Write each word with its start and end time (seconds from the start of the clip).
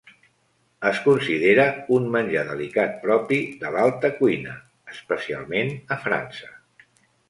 Es 0.91 1.01
considera 1.07 1.65
un 1.99 2.09
menjar 2.17 2.47
delicat 2.49 2.97
propi 3.05 3.41
de 3.63 3.75
l'alta 3.79 4.15
cuina 4.19 4.59
especialment 4.99 5.75
a 5.99 6.05
França. 6.11 6.55